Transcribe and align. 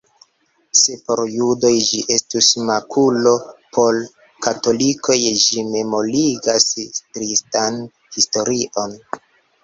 Se 0.77 0.93
por 1.07 1.19
judoj 1.31 1.69
ĝi 1.89 1.97
estus 2.13 2.47
makulo, 2.69 3.33
por 3.77 3.99
katolikoj 4.45 5.17
ĝi 5.43 5.65
memorigas 5.75 6.65
tristan 6.79 7.77
historion. 8.17 8.97